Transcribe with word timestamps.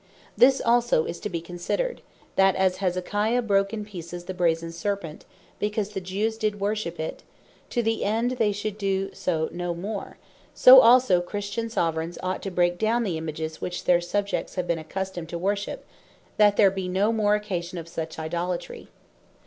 This 0.35 0.59
also 0.65 1.05
is 1.05 1.19
to 1.19 1.29
bee 1.29 1.41
considered, 1.41 2.01
that 2.35 2.55
as 2.55 2.77
Hezekiah 2.77 3.43
brake 3.43 3.71
in 3.71 3.85
pieces 3.85 4.23
the 4.25 4.33
Brazen 4.33 4.71
Serpent, 4.71 5.25
because 5.59 5.89
the 5.89 6.01
Jews 6.01 6.39
did 6.39 6.59
worship 6.59 6.99
it, 6.99 7.21
to 7.69 7.83
the 7.83 8.03
end 8.03 8.31
they 8.31 8.51
should 8.51 8.79
doe 8.79 9.11
so 9.13 9.47
no 9.51 9.75
more; 9.75 10.17
so 10.55 10.79
also 10.81 11.21
Christian 11.21 11.69
Soveraigns 11.69 12.17
ought 12.23 12.41
to 12.41 12.49
break 12.49 12.79
down 12.79 13.03
the 13.03 13.15
Images 13.19 13.61
which 13.61 13.83
their 13.83 14.01
Subjects 14.01 14.55
have 14.55 14.65
been 14.65 14.79
accustomed 14.79 15.29
to 15.29 15.37
worship; 15.37 15.85
that 16.37 16.57
there 16.57 16.71
be 16.71 16.87
no 16.87 17.11
more 17.11 17.35
occasion 17.35 17.77
of 17.77 17.87
such 17.87 18.17
Idolatry. 18.17 18.87